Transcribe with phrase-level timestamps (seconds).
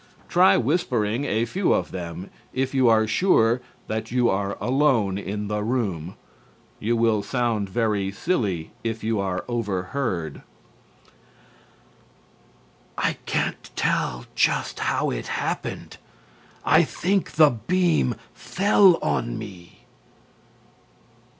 [0.27, 5.47] Try whispering a few of them, if you are sure that you are alone in
[5.47, 6.15] the room.
[6.79, 10.41] You will sound very silly if you are overheard.
[12.97, 13.01] a.
[13.09, 15.97] "I can't tell just how it happened;
[16.65, 19.81] I think the beam fell on me."